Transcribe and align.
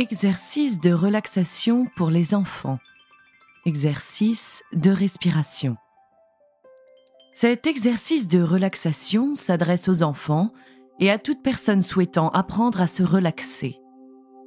Exercice 0.00 0.80
de 0.80 0.94
relaxation 0.94 1.84
pour 1.94 2.08
les 2.08 2.34
enfants. 2.34 2.78
Exercice 3.66 4.62
de 4.72 4.90
respiration. 4.90 5.76
Cet 7.34 7.66
exercice 7.66 8.26
de 8.26 8.40
relaxation 8.40 9.34
s'adresse 9.34 9.90
aux 9.90 10.02
enfants 10.02 10.54
et 11.00 11.10
à 11.10 11.18
toute 11.18 11.42
personne 11.42 11.82
souhaitant 11.82 12.30
apprendre 12.30 12.80
à 12.80 12.86
se 12.86 13.02
relaxer. 13.02 13.78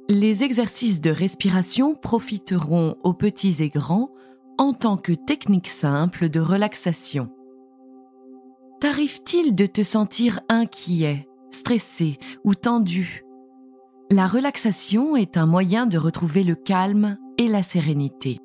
Les 0.08 0.42
exercices 0.42 1.00
de 1.00 1.12
respiration 1.12 1.94
profiteront 1.94 2.96
aux 3.04 3.14
petits 3.14 3.62
et 3.62 3.68
grands 3.68 4.10
en 4.58 4.72
tant 4.72 4.96
que 4.96 5.12
technique 5.12 5.68
simple 5.68 6.30
de 6.30 6.40
relaxation. 6.40 7.30
T'arrive-t-il 8.80 9.54
de 9.54 9.66
te 9.66 9.84
sentir 9.84 10.40
inquiet, 10.48 11.28
stressé 11.52 12.18
ou 12.42 12.56
tendu 12.56 13.23
La 14.10 14.26
relaxation 14.26 15.16
est 15.16 15.38
un 15.38 15.46
moyen 15.46 15.86
de 15.86 15.96
retrouver 15.96 16.44
le 16.44 16.54
calme 16.54 17.16
et 17.38 17.48
la 17.48 17.62
sérénité. 17.62 18.38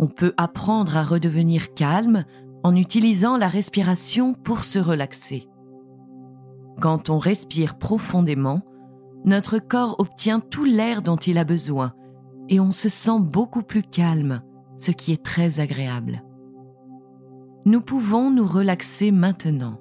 On 0.00 0.08
peut 0.08 0.34
apprendre 0.36 0.96
à 0.96 1.04
redevenir 1.04 1.74
calme 1.74 2.24
en 2.64 2.74
utilisant 2.74 3.36
la 3.36 3.46
respiration 3.46 4.34
pour 4.34 4.64
se 4.64 4.80
relaxer. 4.80 5.48
Quand 6.80 7.08
on 7.08 7.18
respire 7.18 7.78
profondément, 7.78 8.62
notre 9.24 9.58
corps 9.58 9.96
obtient 10.00 10.40
tout 10.40 10.64
l'air 10.64 11.02
dont 11.02 11.16
il 11.16 11.38
a 11.38 11.44
besoin 11.44 11.92
et 12.48 12.58
on 12.58 12.72
se 12.72 12.88
sent 12.88 13.20
beaucoup 13.20 13.62
plus 13.62 13.82
calme, 13.82 14.42
ce 14.76 14.90
qui 14.90 15.12
est 15.12 15.22
très 15.22 15.60
agréable. 15.60 16.24
Nous 17.64 17.80
pouvons 17.80 18.30
nous 18.30 18.46
relaxer 18.46 19.12
maintenant. 19.12 19.78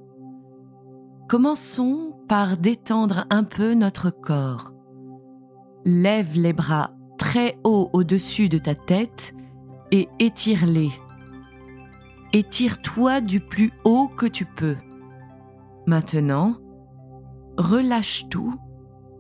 Commençons 1.28 2.16
par 2.28 2.58
détendre 2.58 3.26
un 3.32 3.44
peu 3.44 3.74
notre 3.74 4.12
corps. 4.12 4.74
Lève 5.92 6.36
les 6.36 6.54
bras 6.54 6.92
très 7.18 7.58
haut 7.64 7.90
au-dessus 7.94 8.48
de 8.48 8.60
ta 8.60 8.76
tête 8.76 9.34
et 9.90 10.08
étire-les. 10.20 10.92
Étire-toi 12.32 13.22
du 13.22 13.40
plus 13.40 13.74
haut 13.86 14.08
que 14.08 14.28
tu 14.28 14.46
peux. 14.46 14.76
Maintenant, 15.88 16.58
relâche 17.58 18.30
tout 18.30 18.54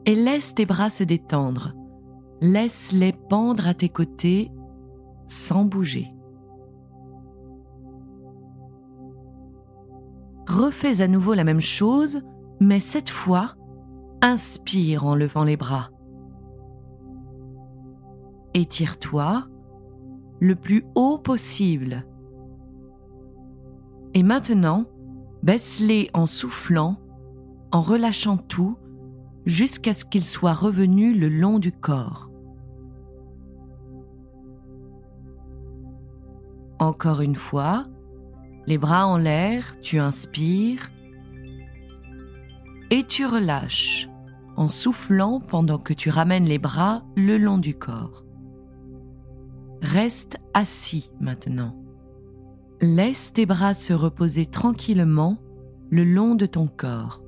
et 0.05 0.13
laisse 0.13 0.53
tes 0.53 0.67
bras 0.67 0.91
se 0.91 1.03
détendre. 1.03 1.73
Laisse-les 2.39 3.13
pendre 3.13 3.67
à 3.67 3.73
tes 3.73 3.89
côtés 3.89 4.51
sans 5.25 5.65
bouger. 5.65 6.13
Refais 10.47 11.01
à 11.01 11.07
nouveau 11.07 11.33
la 11.33 11.43
même 11.43 11.61
chose, 11.61 12.21
mais 12.59 12.79
cette 12.79 13.09
fois, 13.09 13.55
inspire 14.21 15.07
en 15.07 15.15
levant 15.15 15.43
les 15.43 15.57
bras. 15.57 15.89
Étire-toi 18.59 19.47
le 20.41 20.53
plus 20.53 20.83
haut 20.93 21.17
possible. 21.17 22.05
Et 24.13 24.21
maintenant, 24.21 24.83
baisse-les 25.43 26.09
en 26.13 26.25
soufflant, 26.25 26.97
en 27.71 27.81
relâchant 27.81 28.35
tout 28.35 28.77
jusqu'à 29.45 29.93
ce 29.93 30.03
qu'il 30.03 30.25
soit 30.25 30.51
revenu 30.51 31.13
le 31.17 31.29
long 31.29 31.57
du 31.57 31.71
corps. 31.71 32.29
Encore 36.79 37.21
une 37.21 37.37
fois, 37.37 37.85
les 38.67 38.77
bras 38.77 39.07
en 39.07 39.17
l'air, 39.17 39.79
tu 39.79 39.99
inspires 39.99 40.91
et 42.89 43.05
tu 43.05 43.25
relâches 43.25 44.09
en 44.57 44.67
soufflant 44.67 45.39
pendant 45.39 45.77
que 45.77 45.93
tu 45.93 46.09
ramènes 46.09 46.43
les 46.43 46.59
bras 46.59 47.05
le 47.15 47.37
long 47.37 47.57
du 47.57 47.73
corps. 47.73 48.25
Reste 49.81 50.37
assis 50.53 51.09
maintenant. 51.19 51.75
Laisse 52.81 53.33
tes 53.33 53.45
bras 53.45 53.73
se 53.73 53.93
reposer 53.93 54.45
tranquillement 54.45 55.37
le 55.89 56.03
long 56.03 56.35
de 56.35 56.45
ton 56.45 56.67
corps 56.67 57.21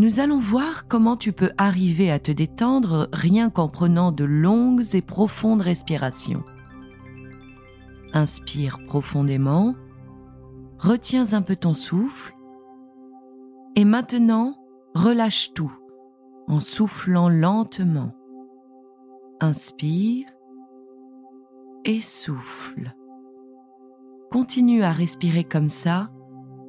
nous 0.00 0.18
allons 0.18 0.38
voir 0.38 0.88
comment 0.88 1.18
tu 1.18 1.30
peux 1.30 1.50
arriver 1.58 2.10
à 2.10 2.18
te 2.18 2.32
détendre 2.32 3.10
rien 3.12 3.50
qu'en 3.50 3.68
prenant 3.68 4.12
de 4.12 4.24
longues 4.24 4.94
et 4.94 5.02
profondes 5.02 5.60
respirations. 5.60 6.42
Inspire 8.14 8.78
profondément, 8.86 9.74
retiens 10.78 11.34
un 11.34 11.42
peu 11.42 11.54
ton 11.54 11.74
souffle 11.74 12.34
et 13.76 13.84
maintenant 13.84 14.56
relâche 14.94 15.52
tout 15.52 15.76
en 16.48 16.60
soufflant 16.60 17.28
lentement. 17.28 18.14
Inspire 19.42 20.24
et 21.84 22.00
souffle. 22.00 22.94
Continue 24.30 24.82
à 24.82 24.92
respirer 24.92 25.44
comme 25.44 25.68
ça, 25.68 26.10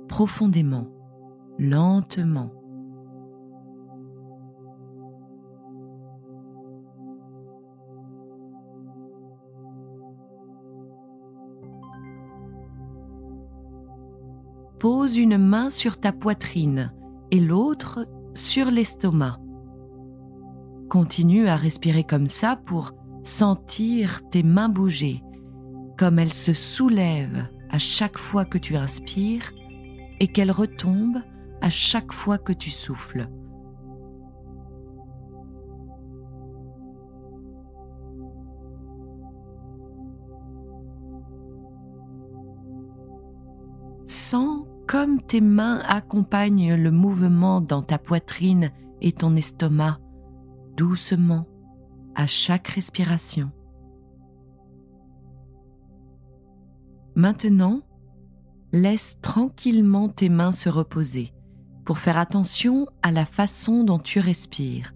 profondément, 0.07 0.87
lentement. 1.59 2.51
pose 14.81 15.15
une 15.15 15.37
main 15.37 15.69
sur 15.69 15.99
ta 15.99 16.11
poitrine 16.11 16.91
et 17.29 17.39
l'autre 17.39 18.07
sur 18.33 18.71
l'estomac. 18.71 19.39
Continue 20.89 21.47
à 21.47 21.55
respirer 21.55 22.03
comme 22.03 22.25
ça 22.25 22.55
pour 22.55 22.93
sentir 23.23 24.27
tes 24.29 24.43
mains 24.43 24.69
bouger, 24.69 25.23
comme 25.97 26.19
elles 26.19 26.33
se 26.33 26.53
soulèvent 26.53 27.47
à 27.69 27.77
chaque 27.77 28.17
fois 28.17 28.45
que 28.45 28.57
tu 28.57 28.75
inspires 28.75 29.51
et 30.19 30.27
qu'elles 30.27 30.51
retombent 30.51 31.21
à 31.61 31.69
chaque 31.69 32.13
fois 32.13 32.37
que 32.37 32.53
tu 32.53 32.69
souffles. 32.69 33.27
Sens 44.07 44.65
comme 44.87 45.21
tes 45.21 45.39
mains 45.39 45.81
accompagnent 45.87 46.75
le 46.75 46.91
mouvement 46.91 47.61
dans 47.61 47.81
ta 47.81 47.97
poitrine 47.97 48.71
et 48.99 49.13
ton 49.13 49.35
estomac, 49.35 49.99
doucement, 50.75 51.47
chaque 52.27 52.67
respiration. 52.67 53.51
Maintenant, 57.15 57.81
laisse 58.71 59.17
tranquillement 59.21 60.09
tes 60.09 60.29
mains 60.29 60.51
se 60.51 60.69
reposer 60.69 61.33
pour 61.85 61.97
faire 61.97 62.17
attention 62.17 62.87
à 63.01 63.11
la 63.11 63.25
façon 63.25 63.83
dont 63.83 63.99
tu 63.99 64.19
respires. 64.19 64.93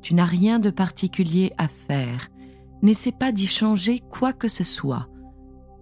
Tu 0.00 0.14
n'as 0.14 0.24
rien 0.24 0.58
de 0.58 0.70
particulier 0.70 1.52
à 1.58 1.68
faire, 1.68 2.28
n'essaie 2.82 3.12
pas 3.12 3.30
d'y 3.30 3.46
changer 3.46 4.00
quoi 4.10 4.32
que 4.32 4.48
ce 4.48 4.64
soit. 4.64 5.08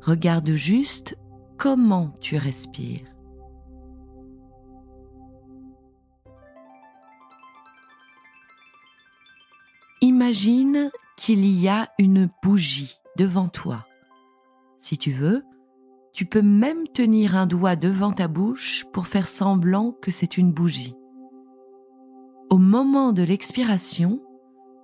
Regarde 0.03 0.51
juste 0.51 1.17
comment 1.59 2.15
tu 2.21 2.37
respires. 2.37 3.07
Imagine 10.21 10.91
qu'il 11.17 11.47
y 11.47 11.67
a 11.67 11.89
une 11.99 12.29
bougie 12.43 12.99
devant 13.17 13.49
toi. 13.49 13.87
Si 14.79 14.99
tu 14.99 15.13
veux, 15.13 15.43
tu 16.13 16.27
peux 16.27 16.43
même 16.43 16.87
tenir 16.89 17.37
un 17.37 17.47
doigt 17.47 17.75
devant 17.75 18.13
ta 18.13 18.29
bouche 18.29 18.85
pour 18.93 19.07
faire 19.07 19.27
semblant 19.27 19.93
que 19.93 20.11
c'est 20.11 20.37
une 20.37 20.53
bougie. 20.53 20.95
Au 22.51 22.59
moment 22.59 23.13
de 23.13 23.23
l'expiration, 23.23 24.21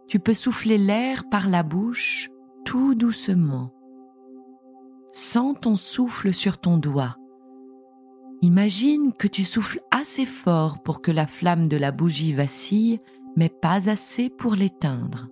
tu 0.08 0.20
peux 0.20 0.32
souffler 0.32 0.78
l'air 0.78 1.28
par 1.28 1.50
la 1.50 1.62
bouche 1.62 2.30
tout 2.64 2.94
doucement. 2.94 3.74
Sens 5.12 5.54
ton 5.60 5.76
souffle 5.76 6.32
sur 6.32 6.56
ton 6.56 6.78
doigt. 6.78 7.18
Imagine 8.40 9.12
que 9.12 9.28
tu 9.28 9.44
souffles 9.44 9.82
assez 9.90 10.24
fort 10.24 10.82
pour 10.82 11.02
que 11.02 11.10
la 11.10 11.26
flamme 11.26 11.68
de 11.68 11.76
la 11.76 11.92
bougie 11.92 12.32
vacille, 12.32 13.00
mais 13.36 13.50
pas 13.50 13.88
assez 13.88 14.30
pour 14.30 14.54
l'éteindre. 14.54 15.28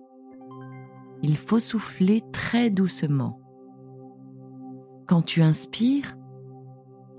Il 1.21 1.37
faut 1.37 1.59
souffler 1.59 2.21
très 2.31 2.69
doucement. 2.69 3.39
Quand 5.07 5.21
tu 5.21 5.41
inspires, 5.41 6.15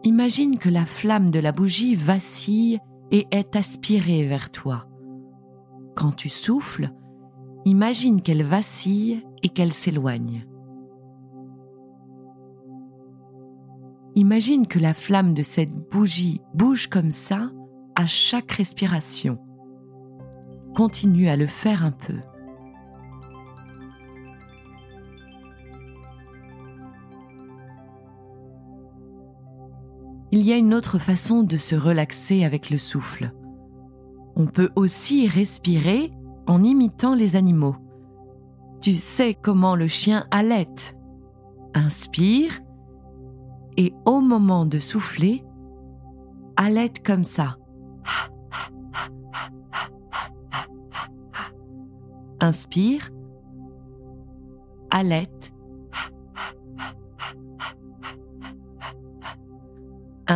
imagine 0.04 0.58
que 0.58 0.68
la 0.68 0.84
flamme 0.84 1.30
de 1.30 1.38
la 1.38 1.52
bougie 1.52 1.94
vacille 1.94 2.78
et 3.10 3.26
est 3.30 3.56
aspirée 3.56 4.26
vers 4.26 4.50
toi. 4.50 4.88
Quand 5.94 6.12
tu 6.12 6.28
souffles, 6.28 6.90
imagine 7.64 8.20
qu'elle 8.20 8.44
vacille 8.44 9.24
et 9.42 9.48
qu'elle 9.48 9.72
s'éloigne. 9.72 10.46
Imagine 14.14 14.66
que 14.66 14.78
la 14.78 14.94
flamme 14.94 15.34
de 15.34 15.42
cette 15.42 15.74
bougie 15.90 16.40
bouge 16.54 16.88
comme 16.88 17.10
ça 17.10 17.50
à 17.94 18.06
chaque 18.06 18.52
respiration. 18.52 19.38
Continue 20.74 21.28
à 21.28 21.36
le 21.36 21.46
faire 21.46 21.84
un 21.84 21.92
peu. 21.92 22.16
Il 30.36 30.46
y 30.46 30.52
a 30.52 30.58
une 30.58 30.74
autre 30.74 30.98
façon 30.98 31.44
de 31.44 31.56
se 31.56 31.74
relaxer 31.74 32.44
avec 32.44 32.68
le 32.68 32.76
souffle. 32.76 33.32
On 34.36 34.44
peut 34.44 34.68
aussi 34.76 35.26
respirer 35.26 36.12
en 36.46 36.62
imitant 36.62 37.14
les 37.14 37.36
animaux. 37.36 37.74
Tu 38.82 38.96
sais 38.96 39.32
comment 39.32 39.74
le 39.74 39.86
chien 39.86 40.26
halète. 40.30 40.94
Inspire 41.72 42.60
et 43.78 43.94
au 44.04 44.20
moment 44.20 44.66
de 44.66 44.78
souffler, 44.78 45.42
halète 46.58 47.02
comme 47.02 47.24
ça. 47.24 47.56
Inspire, 52.40 53.08
halète. 54.90 55.35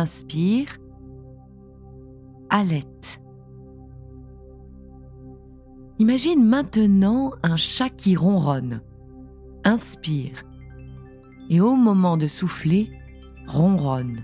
Inspire, 0.01 0.79
halète. 2.49 3.21
Imagine 5.99 6.43
maintenant 6.43 7.33
un 7.43 7.55
chat 7.55 7.91
qui 7.91 8.15
ronronne. 8.15 8.81
Inspire. 9.63 10.41
Et 11.49 11.61
au 11.61 11.75
moment 11.75 12.17
de 12.17 12.25
souffler, 12.25 12.89
ronronne. 13.45 14.23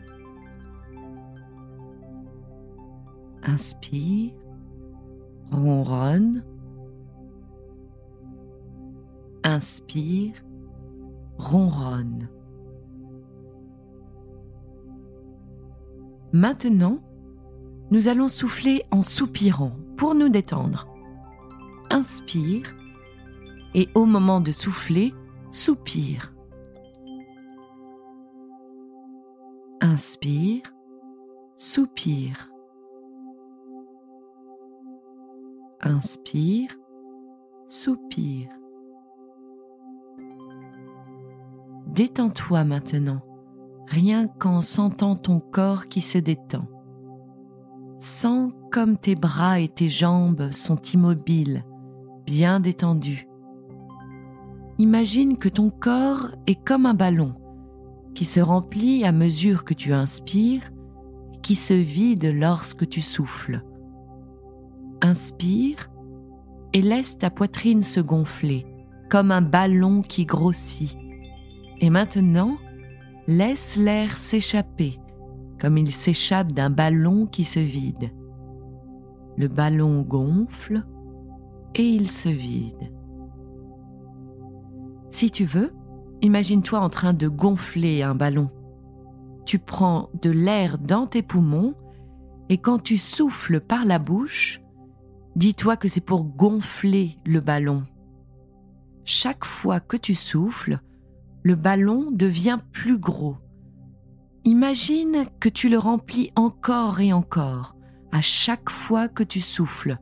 Inspire, 3.44 4.34
ronronne. 5.52 6.44
Inspire, 9.44 10.44
ronronne. 11.38 12.30
Maintenant, 16.34 17.00
nous 17.90 18.08
allons 18.08 18.28
souffler 18.28 18.84
en 18.92 19.02
soupirant 19.02 19.72
pour 19.96 20.14
nous 20.14 20.30
détendre. 20.30 20.88
Inspire 21.90 22.76
et 23.74 23.88
au 23.96 24.06
moment 24.06 24.42
de 24.42 24.52
souffler, 24.52 25.14
soupire. 25.52 26.34
Inspire, 29.80 30.64
soupire. 31.56 32.50
Inspire, 35.82 36.76
soupire. 37.68 38.50
Détends-toi 41.88 42.64
maintenant, 42.64 43.22
rien 43.88 44.28
qu'en 44.28 44.62
sentant 44.62 45.16
ton 45.16 45.40
corps 45.40 45.88
qui 45.88 46.02
se 46.02 46.18
détend. 46.18 46.68
Sens 48.00 48.54
comme 48.72 48.98
tes 48.98 49.16
bras 49.16 49.60
et 49.60 49.70
tes 49.70 49.90
jambes 49.90 50.52
sont 50.52 50.82
immobiles, 50.94 51.64
bien 52.26 52.60
détendus. 52.60 53.28
Imagine 54.78 55.38
que 55.38 55.50
ton 55.50 55.70
corps 55.72 56.30
est 56.46 56.64
comme 56.64 56.86
un 56.86 56.94
ballon 56.94 57.34
qui 58.14 58.26
se 58.26 58.40
remplit 58.40 59.04
à 59.06 59.12
mesure 59.12 59.64
que 59.64 59.74
tu 59.74 59.94
inspires 59.94 60.72
qui 61.42 61.56
se 61.56 61.74
vide 61.74 62.32
lorsque 62.36 62.88
tu 62.90 63.02
souffles. 63.02 63.64
Inspire 65.02 65.90
et 66.74 66.82
laisse 66.82 67.18
ta 67.18 67.30
poitrine 67.30 67.84
se 67.84 68.00
gonfler 68.00 68.66
comme 69.10 69.32
un 69.32 69.42
ballon 69.42 70.02
qui 70.02 70.26
grossit. 70.26 70.98
Et 71.80 71.90
maintenant, 71.90 72.58
laisse 73.28 73.76
l'air 73.76 74.18
s'échapper 74.18 75.00
comme 75.60 75.78
il 75.78 75.92
s'échappe 75.92 76.52
d'un 76.52 76.70
ballon 76.70 77.26
qui 77.26 77.44
se 77.44 77.60
vide. 77.60 78.12
Le 79.38 79.48
ballon 79.48 80.02
gonfle 80.04 80.86
et 81.76 81.84
il 81.84 82.10
se 82.10 82.30
vide. 82.30 82.92
Si 85.12 85.32
tu 85.32 85.46
veux, 85.46 85.74
Imagine-toi 86.22 86.80
en 86.80 86.90
train 86.90 87.14
de 87.14 87.28
gonfler 87.28 88.02
un 88.02 88.16
ballon. 88.16 88.50
Tu 89.46 89.60
prends 89.60 90.10
de 90.22 90.32
l'air 90.32 90.80
dans 90.80 91.06
tes 91.06 91.22
poumons 91.22 91.76
et 92.50 92.58
quand 92.58 92.82
tu 92.82 92.98
souffles 92.98 93.60
par 93.60 93.86
la 93.86 94.00
bouche, 94.00 94.62
dis-toi 95.36 95.78
que 95.78 95.88
c'est 95.88 96.02
pour 96.02 96.24
gonfler 96.24 97.20
le 97.24 97.40
ballon. 97.40 97.84
Chaque 99.04 99.46
fois 99.46 99.80
que 99.80 99.96
tu 99.96 100.16
souffles, 100.16 100.80
le 101.48 101.56
ballon 101.56 102.12
devient 102.12 102.60
plus 102.74 102.98
gros. 102.98 103.38
Imagine 104.44 105.24
que 105.40 105.48
tu 105.48 105.70
le 105.70 105.78
remplis 105.78 106.30
encore 106.36 107.00
et 107.00 107.14
encore 107.14 107.74
à 108.12 108.20
chaque 108.20 108.70
fois 108.70 109.08
que 109.08 109.24
tu 109.24 109.40
souffles. 109.40 109.98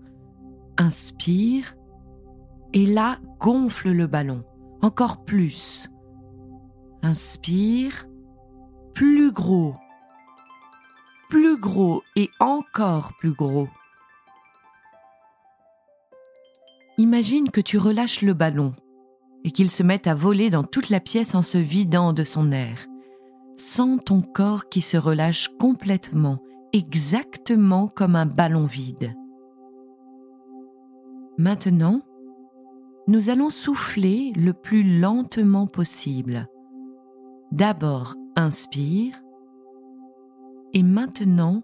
Inspire 0.79 1.75
et 2.73 2.87
là 2.87 3.19
gonfle 3.39 3.91
le 3.91 4.07
ballon 4.07 4.43
encore 4.81 5.23
plus. 5.23 5.87
Inspire, 7.03 8.07
plus 8.95 9.31
gros, 9.31 9.75
plus 11.29 11.59
gros 11.59 12.01
et 12.15 12.31
encore 12.39 13.13
plus 13.19 13.33
gros. 13.33 13.67
Imagine 16.97 17.51
que 17.51 17.61
tu 17.61 17.77
relâches 17.77 18.23
le 18.23 18.33
ballon 18.33 18.73
et 19.45 19.51
qu'il 19.51 19.69
se 19.69 19.83
met 19.83 20.07
à 20.07 20.15
voler 20.15 20.49
dans 20.49 20.63
toute 20.63 20.89
la 20.89 20.99
pièce 20.99 21.35
en 21.35 21.43
se 21.43 21.59
vidant 21.59 22.13
de 22.13 22.23
son 22.23 22.51
air. 22.51 22.87
Sens 23.57 23.99
ton 24.03 24.21
corps 24.21 24.69
qui 24.69 24.81
se 24.81 24.97
relâche 24.97 25.49
complètement, 25.59 26.39
exactement 26.73 27.87
comme 27.87 28.15
un 28.15 28.25
ballon 28.25 28.65
vide. 28.65 29.13
Maintenant, 31.37 32.01
nous 33.07 33.29
allons 33.29 33.51
souffler 33.51 34.33
le 34.35 34.51
plus 34.51 34.99
lentement 34.99 35.67
possible. 35.67 36.49
D'abord 37.51 38.15
inspire 38.35 39.21
et 40.73 40.81
maintenant 40.81 41.61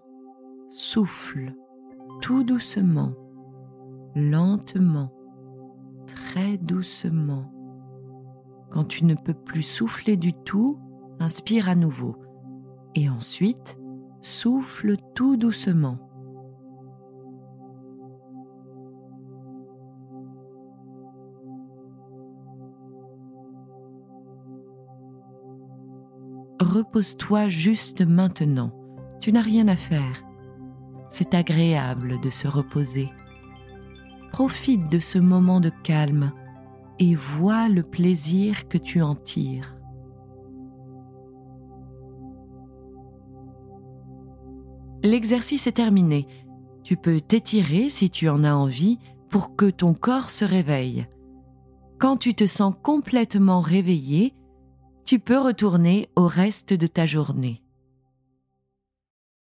souffle 0.70 1.52
tout 2.20 2.44
doucement, 2.44 3.12
lentement, 4.14 5.12
très 6.06 6.58
doucement. 6.58 7.50
Quand 8.72 8.84
tu 8.84 9.04
ne 9.04 9.14
peux 9.14 9.34
plus 9.34 9.62
souffler 9.62 10.16
du 10.16 10.32
tout, 10.32 10.78
inspire 11.20 11.68
à 11.68 11.74
nouveau 11.74 12.16
et 12.94 13.08
ensuite 13.08 13.78
souffle 14.22 14.96
tout 15.14 15.36
doucement. 15.36 15.98
repose-toi 26.72 27.48
juste 27.48 28.00
maintenant. 28.02 28.72
Tu 29.20 29.32
n'as 29.32 29.42
rien 29.42 29.68
à 29.68 29.76
faire. 29.76 30.24
C'est 31.10 31.34
agréable 31.34 32.20
de 32.20 32.30
se 32.30 32.48
reposer. 32.48 33.10
Profite 34.32 34.88
de 34.88 34.98
ce 34.98 35.18
moment 35.18 35.60
de 35.60 35.70
calme 35.82 36.32
et 37.02 37.16
vois 37.16 37.68
le 37.68 37.82
plaisir 37.82 38.68
que 38.68 38.78
tu 38.78 39.02
en 39.02 39.16
tires. 39.16 39.74
L'exercice 45.02 45.66
est 45.66 45.72
terminé. 45.72 46.28
Tu 46.84 46.96
peux 46.96 47.20
t'étirer 47.20 47.90
si 47.90 48.08
tu 48.08 48.28
en 48.28 48.44
as 48.44 48.54
envie 48.54 49.00
pour 49.30 49.56
que 49.56 49.68
ton 49.68 49.94
corps 49.94 50.30
se 50.30 50.44
réveille. 50.44 51.08
Quand 51.98 52.16
tu 52.18 52.36
te 52.36 52.46
sens 52.46 52.72
complètement 52.80 53.60
réveillé, 53.60 54.32
tu 55.04 55.18
peux 55.18 55.40
retourner 55.40 56.08
au 56.14 56.28
reste 56.28 56.72
de 56.72 56.86
ta 56.86 57.04
journée. 57.04 57.64